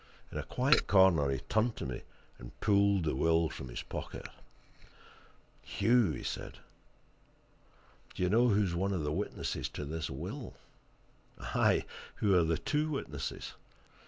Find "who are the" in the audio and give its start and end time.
12.15-12.57